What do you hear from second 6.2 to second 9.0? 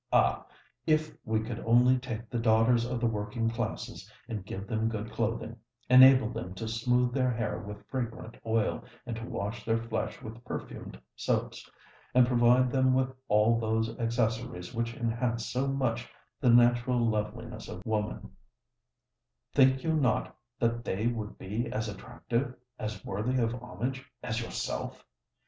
them to smooth their hair with fragrant oil,